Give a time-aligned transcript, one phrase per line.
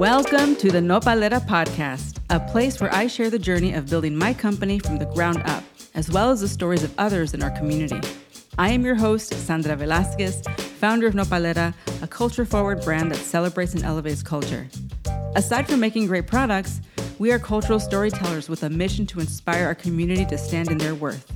[0.00, 4.32] Welcome to the Nopalera podcast, a place where I share the journey of building my
[4.32, 5.62] company from the ground up,
[5.94, 8.00] as well as the stories of others in our community.
[8.56, 10.40] I am your host, Sandra Velasquez,
[10.78, 14.66] founder of Nopalera, a culture forward brand that celebrates and elevates culture.
[15.34, 16.80] Aside from making great products,
[17.18, 20.94] we are cultural storytellers with a mission to inspire our community to stand in their
[20.94, 21.30] worth.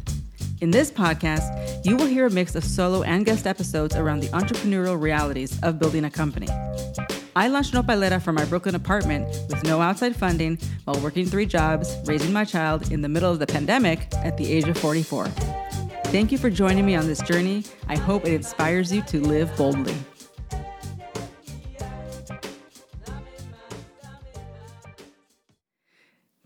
[0.62, 4.28] In this podcast, you will hear a mix of solo and guest episodes around the
[4.28, 6.48] entrepreneurial realities of building a company.
[7.36, 11.96] I launched Nopalera from my Brooklyn apartment with no outside funding while working three jobs,
[12.04, 15.26] raising my child in the middle of the pandemic at the age of 44.
[16.06, 17.64] Thank you for joining me on this journey.
[17.88, 19.96] I hope it inspires you to live boldly.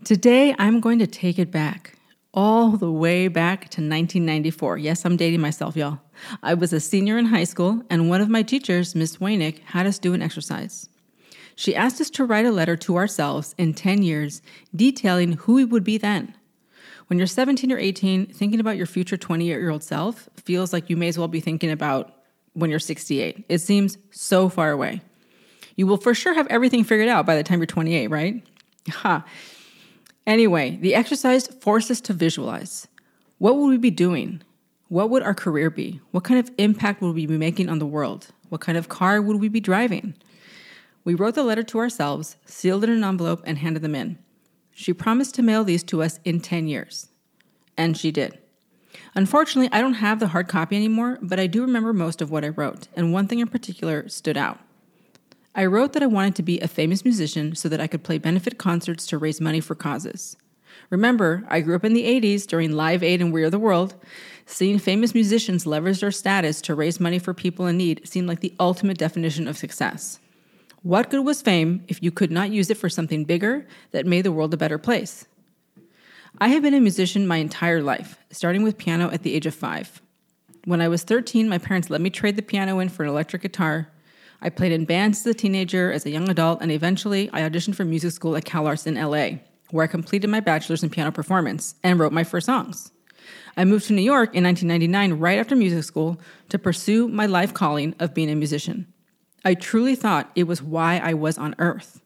[0.03, 1.98] Today, I'm going to take it back,
[2.33, 4.77] all the way back to 1994.
[4.77, 5.99] Yes, I'm dating myself, y'all.
[6.43, 9.87] I was a senior in high school, and one of my teachers, Miss Waynick, had
[9.87, 10.89] us do an exercise.
[11.55, 14.41] She asked us to write a letter to ourselves in 10 years
[14.75, 16.35] detailing who we would be then.
[17.07, 20.89] When you're 17 or 18, thinking about your future 28 year old self feels like
[20.89, 22.13] you may as well be thinking about
[22.53, 23.45] when you're 68.
[23.49, 25.01] It seems so far away.
[25.75, 28.45] You will for sure have everything figured out by the time you're 28, right?
[28.89, 29.25] Ha.
[30.27, 32.87] Anyway, the exercise forced us to visualize.
[33.37, 34.41] What would we be doing?
[34.87, 36.01] What would our career be?
[36.11, 38.27] What kind of impact would we be making on the world?
[38.49, 40.15] What kind of car would we be driving?
[41.03, 44.17] We wrote the letter to ourselves, sealed it in an envelope, and handed them in.
[44.71, 47.09] She promised to mail these to us in 10 years.
[47.77, 48.37] And she did.
[49.15, 52.45] Unfortunately, I don't have the hard copy anymore, but I do remember most of what
[52.45, 54.59] I wrote, and one thing in particular stood out.
[55.59, 58.17] I wrote that I wanted to be a famous musician so that I could play
[58.17, 60.37] benefit concerts to raise money for causes.
[60.89, 63.93] Remember, I grew up in the 80s during Live Aid and We Are the World.
[64.45, 68.39] Seeing famous musicians leverage their status to raise money for people in need seemed like
[68.39, 70.21] the ultimate definition of success.
[70.81, 74.21] What good was fame if you could not use it for something bigger that made
[74.21, 75.27] the world a better place?
[76.37, 79.55] I have been a musician my entire life, starting with piano at the age of
[79.55, 80.01] five.
[80.63, 83.41] When I was 13, my parents let me trade the piano in for an electric
[83.41, 83.89] guitar.
[84.41, 87.75] I played in bands as a teenager, as a young adult, and eventually I auditioned
[87.75, 89.39] for music school at CalArts in LA
[89.71, 92.91] where I completed my bachelor's in piano performance and wrote my first songs.
[93.57, 96.19] I moved to New York in 1999 right after music school
[96.49, 98.91] to pursue my life calling of being a musician.
[99.45, 102.01] I truly thought it was why I was on earth.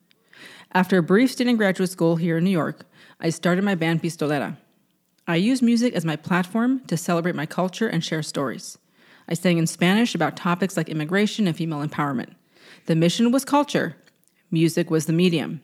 [0.72, 2.86] After a brief stint in graduate school here in New York,
[3.20, 4.56] I started my band Pistolera.
[5.26, 8.76] I use music as my platform to celebrate my culture and share stories.
[9.28, 12.34] I sang in Spanish about topics like immigration and female empowerment.
[12.86, 13.96] The mission was culture,
[14.50, 15.60] music was the medium.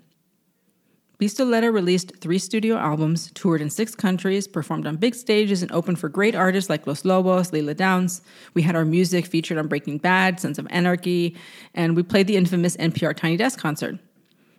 [1.20, 5.98] Pistolera released three studio albums, toured in six countries, performed on big stages, and opened
[5.98, 8.22] for great artists like Los Lobos, Lila Downs.
[8.54, 11.36] We had our music featured on Breaking Bad, Sons of Anarchy,
[11.74, 13.98] and we played the infamous NPR Tiny Desk concert.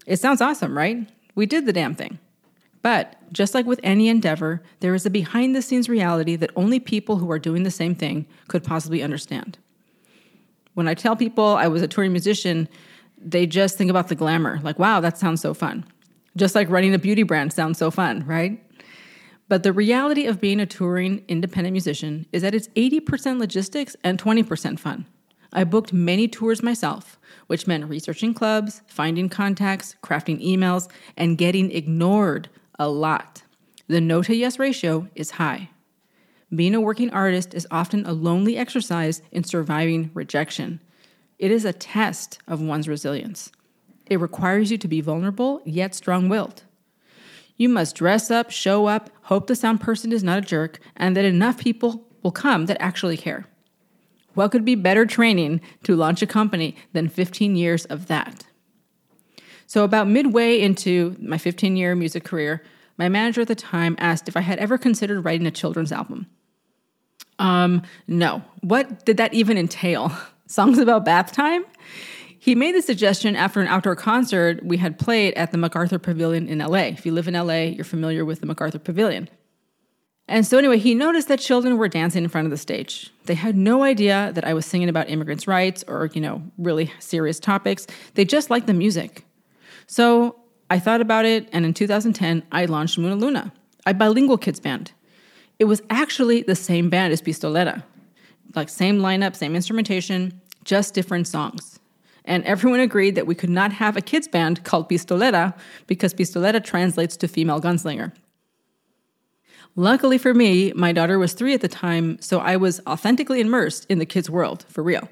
[0.05, 1.09] It sounds awesome, right?
[1.33, 2.19] We did the damn thing.
[2.81, 6.79] But just like with any endeavor, there is a behind the scenes reality that only
[6.79, 9.57] people who are doing the same thing could possibly understand.
[10.73, 12.67] When I tell people I was a touring musician,
[13.17, 15.85] they just think about the glamour, like, wow, that sounds so fun.
[16.35, 18.63] Just like running a beauty brand sounds so fun, right?
[19.47, 24.17] But the reality of being a touring independent musician is that it's 80% logistics and
[24.17, 25.05] 20% fun.
[25.53, 31.69] I booked many tours myself, which meant researching clubs, finding contacts, crafting emails, and getting
[31.69, 32.47] ignored
[32.81, 33.43] a lot.
[33.85, 35.69] The no to yes ratio is high.
[36.53, 40.81] Being a working artist is often a lonely exercise in surviving rejection.
[41.37, 43.51] It is a test of one's resilience.
[44.07, 46.63] It requires you to be vulnerable yet strong willed.
[47.55, 51.15] You must dress up, show up, hope the sound person is not a jerk, and
[51.15, 53.45] that enough people will come that actually care.
[54.33, 58.47] What could be better training to launch a company than 15 years of that?
[59.71, 62.61] So, about midway into my 15 year music career,
[62.97, 66.27] my manager at the time asked if I had ever considered writing a children's album.
[67.39, 68.43] Um, no.
[68.59, 70.11] What did that even entail?
[70.45, 71.63] Songs about bath time?
[72.37, 76.49] He made the suggestion after an outdoor concert we had played at the MacArthur Pavilion
[76.49, 76.87] in LA.
[76.87, 79.29] If you live in LA, you're familiar with the MacArthur Pavilion.
[80.27, 83.09] And so, anyway, he noticed that children were dancing in front of the stage.
[83.23, 86.91] They had no idea that I was singing about immigrants' rights or, you know, really
[86.99, 87.87] serious topics.
[88.15, 89.23] They just liked the music.
[89.91, 90.35] So
[90.69, 93.51] I thought about it, and in 2010, I launched Moona Luna,
[93.85, 94.93] a bilingual kids band.
[95.59, 97.83] It was actually the same band as Pistolera,
[98.55, 101.81] like same lineup, same instrumentation, just different songs
[102.25, 105.55] and everyone agreed that we could not have a kids band called Pistolera
[105.87, 108.11] because Pistolera translates to female gunslinger.
[109.75, 113.85] Luckily for me, my daughter was three at the time, so I was authentically immersed
[113.89, 115.07] in the kids' world, for real.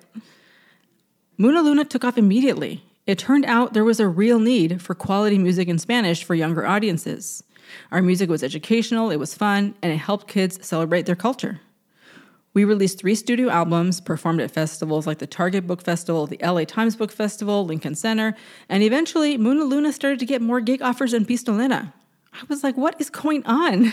[1.37, 2.83] Moona Luna took off immediately.
[3.09, 6.63] It turned out there was a real need for quality music in Spanish for younger
[6.63, 7.43] audiences.
[7.91, 11.59] Our music was educational, it was fun, and it helped kids celebrate their culture.
[12.53, 16.65] We released three studio albums, performed at festivals like the Target Book Festival, the LA
[16.65, 18.35] Times Book Festival, Lincoln Center,
[18.69, 21.91] and eventually Moona Luna started to get more gig offers than Pistolera.
[22.31, 23.91] I was like, what is going on?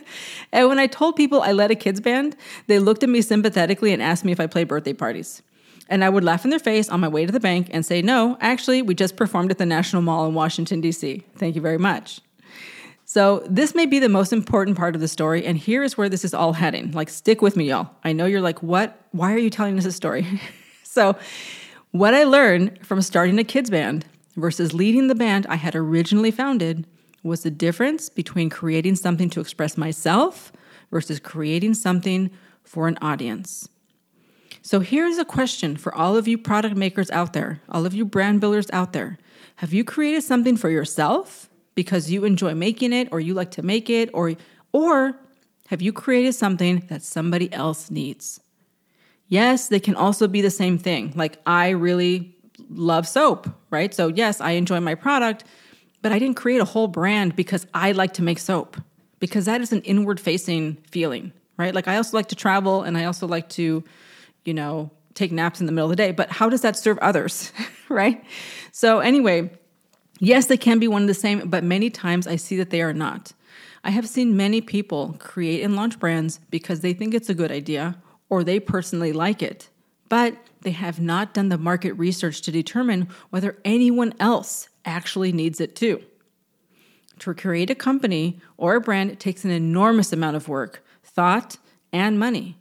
[0.52, 2.34] and when I told people I led a kids band,
[2.66, 5.42] they looked at me sympathetically and asked me if I played birthday parties.
[5.88, 8.00] And I would laugh in their face on my way to the bank and say,
[8.00, 11.22] no, actually, we just performed at the National Mall in Washington, D.C.
[11.36, 12.20] Thank you very much.
[13.06, 16.08] So, this may be the most important part of the story, and here is where
[16.08, 16.90] this is all heading.
[16.92, 17.90] Like, stick with me, y'all.
[18.02, 18.98] I know you're like, what?
[19.12, 20.40] Why are you telling us a story?
[20.82, 21.14] so,
[21.90, 26.30] what I learned from starting a kids' band versus leading the band I had originally
[26.30, 26.86] founded
[27.22, 30.50] was the difference between creating something to express myself
[30.90, 32.30] versus creating something
[32.62, 33.68] for an audience.
[34.66, 38.06] So here's a question for all of you product makers out there, all of you
[38.06, 39.18] brand builders out there.
[39.56, 43.62] Have you created something for yourself because you enjoy making it or you like to
[43.62, 44.34] make it or
[44.72, 45.20] or
[45.68, 48.40] have you created something that somebody else needs?
[49.28, 51.12] Yes, they can also be the same thing.
[51.14, 52.34] Like I really
[52.70, 53.92] love soap, right?
[53.92, 55.44] So yes, I enjoy my product,
[56.00, 58.78] but I didn't create a whole brand because I like to make soap,
[59.20, 61.74] because that is an inward facing feeling, right?
[61.74, 63.84] Like I also like to travel and I also like to,
[64.44, 66.98] you know, take naps in the middle of the day, but how does that serve
[66.98, 67.52] others,
[67.88, 68.24] right?
[68.72, 69.50] So, anyway,
[70.18, 72.82] yes, they can be one and the same, but many times I see that they
[72.82, 73.32] are not.
[73.84, 77.52] I have seen many people create and launch brands because they think it's a good
[77.52, 77.96] idea
[78.30, 79.68] or they personally like it,
[80.08, 85.60] but they have not done the market research to determine whether anyone else actually needs
[85.60, 86.02] it too.
[87.20, 91.58] To create a company or a brand takes an enormous amount of work, thought,
[91.92, 92.56] and money.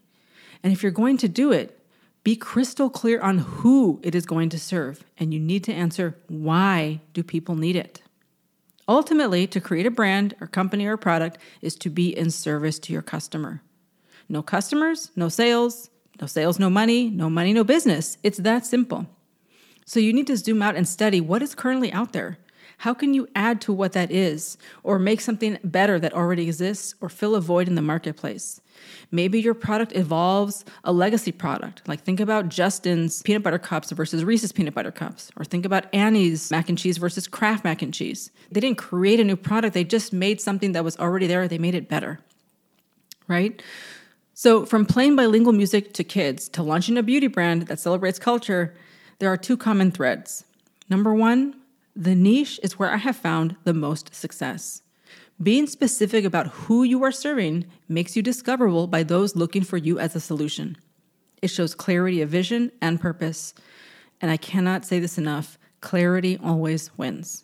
[0.63, 1.79] And if you're going to do it,
[2.23, 6.17] be crystal clear on who it is going to serve, and you need to answer
[6.27, 8.01] why do people need it?
[8.87, 12.93] Ultimately, to create a brand or company or product is to be in service to
[12.93, 13.61] your customer.
[14.29, 15.89] No customers, no sales,
[16.19, 18.17] no sales, no money, no money, no business.
[18.23, 19.07] It's that simple.
[19.85, 22.37] So you need to zoom out and study what is currently out there.
[22.79, 26.95] How can you add to what that is, or make something better that already exists,
[27.01, 28.61] or fill a void in the marketplace?
[29.11, 31.87] Maybe your product evolves a legacy product.
[31.87, 35.85] Like think about Justin's peanut butter cups versus Reese's peanut butter cups, or think about
[35.93, 38.31] Annie's mac and cheese versus Kraft mac and cheese.
[38.51, 41.57] They didn't create a new product, they just made something that was already there, they
[41.57, 42.19] made it better.
[43.27, 43.61] Right?
[44.33, 48.73] So, from playing bilingual music to kids to launching a beauty brand that celebrates culture,
[49.19, 50.43] there are two common threads.
[50.89, 51.55] Number one,
[51.95, 54.81] the niche is where I have found the most success.
[55.41, 59.99] Being specific about who you are serving makes you discoverable by those looking for you
[59.99, 60.77] as a solution.
[61.41, 63.53] It shows clarity of vision and purpose.
[64.21, 67.43] And I cannot say this enough clarity always wins.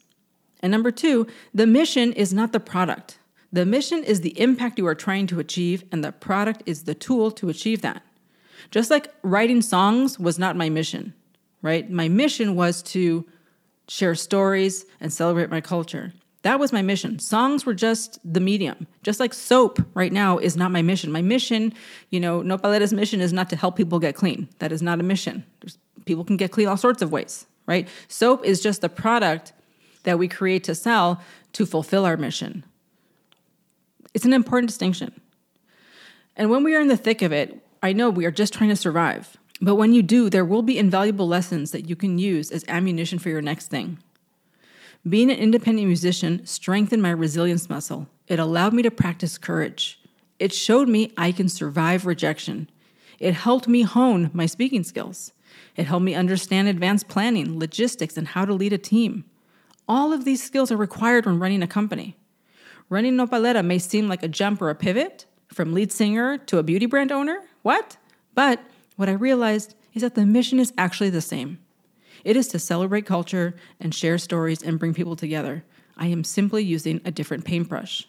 [0.62, 3.20] And number two, the mission is not the product.
[3.52, 6.94] The mission is the impact you are trying to achieve, and the product is the
[6.94, 8.04] tool to achieve that.
[8.72, 11.14] Just like writing songs was not my mission,
[11.62, 11.90] right?
[11.90, 13.26] My mission was to
[13.90, 16.14] share stories and celebrate my culture.
[16.44, 17.20] That was my mission.
[17.20, 18.88] Songs were just the medium.
[19.04, 21.12] Just like soap right now is not my mission.
[21.12, 21.74] My mission,
[22.12, 24.48] you know, Nopalera's mission is not to help people get clean.
[24.60, 25.44] That is not a mission.
[25.60, 27.90] There's, people can get clean all sorts of ways, right?
[28.08, 29.52] Soap is just the product
[30.04, 31.22] that we create to sell
[31.54, 32.64] to fulfill our mission.
[34.14, 35.20] It's an important distinction.
[36.38, 38.70] And when we are in the thick of it, I know we are just trying
[38.70, 39.38] to survive.
[39.62, 43.20] But when you do, there will be invaluable lessons that you can use as ammunition
[43.20, 44.00] for your next thing.
[45.08, 48.08] Being an independent musician strengthened my resilience muscle.
[48.28, 50.00] It allowed me to practice courage.
[50.40, 52.70] It showed me I can survive rejection.
[53.20, 55.34] It helped me hone my speaking skills.
[55.76, 59.26] It helped me understand advanced planning, logistics, and how to lead a team.
[59.88, 62.18] All of these skills are required when running a company.
[62.90, 66.64] Running Nopalera may seem like a jump or a pivot from lead singer to a
[66.64, 67.42] beauty brand owner.
[67.62, 67.98] What?
[68.36, 68.62] But
[69.00, 71.58] what I realized is that the mission is actually the same.
[72.26, 75.64] It is to celebrate culture and share stories and bring people together.
[75.96, 78.06] I am simply using a different paintbrush.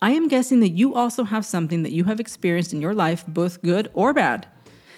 [0.00, 3.26] I am guessing that you also have something that you have experienced in your life,
[3.28, 4.46] both good or bad,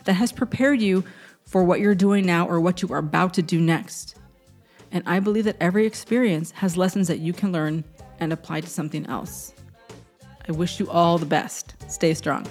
[0.05, 1.03] that has prepared you
[1.47, 4.15] for what you're doing now or what you are about to do next.
[4.93, 7.83] And I believe that every experience has lessons that you can learn
[8.21, 9.53] and apply to something else.
[10.49, 11.75] I wish you all the best.
[11.89, 12.47] Stay strong.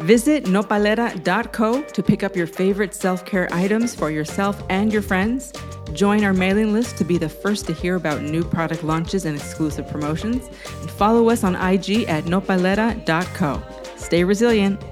[0.00, 5.52] Visit nopalera.co to pick up your favorite self care items for yourself and your friends.
[5.92, 9.36] Join our mailing list to be the first to hear about new product launches and
[9.36, 10.48] exclusive promotions.
[10.80, 13.62] And follow us on IG at nopalera.co.
[13.96, 14.82] Stay resilient.